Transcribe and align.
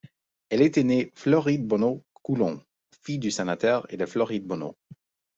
Elle 0.49 0.63
été 0.63 0.83
née 0.83 1.11
Floride 1.13 1.67
Bonneau 1.67 2.03
Colhoun, 2.23 2.59
fille 3.03 3.19
du 3.19 3.29
sénateur 3.29 3.85
et 3.93 3.97
de 3.97 4.07
Floride 4.07 4.47
Bonneau. 4.47 4.75